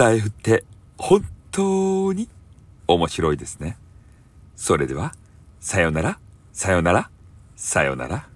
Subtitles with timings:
[0.00, 0.64] タイフって
[0.96, 2.26] 本当に
[2.86, 3.76] 面白いですね。
[4.56, 5.12] それでは、
[5.60, 6.18] さよなら、
[6.54, 7.10] さよなら、
[7.54, 8.29] さよなら。